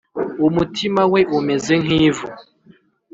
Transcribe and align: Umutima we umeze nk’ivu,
Umutima 0.47 1.01
we 1.13 1.21
umeze 1.37 1.73
nk’ivu, 1.83 2.27